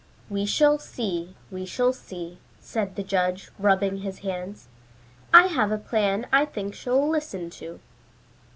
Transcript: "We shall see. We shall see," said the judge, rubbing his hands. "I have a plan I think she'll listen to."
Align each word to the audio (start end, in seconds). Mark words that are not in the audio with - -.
"We 0.31 0.47
shall 0.47 0.79
see. 0.79 1.35
We 1.51 1.63
shall 1.67 1.93
see," 1.93 2.39
said 2.59 2.95
the 2.95 3.03
judge, 3.03 3.51
rubbing 3.59 3.97
his 3.99 4.21
hands. 4.25 4.67
"I 5.31 5.45
have 5.45 5.71
a 5.71 5.77
plan 5.77 6.25
I 6.33 6.43
think 6.45 6.73
she'll 6.73 7.07
listen 7.07 7.51
to." 7.61 7.79